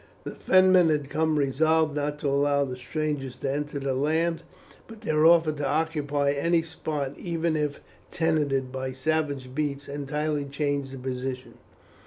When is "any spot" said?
6.31-7.13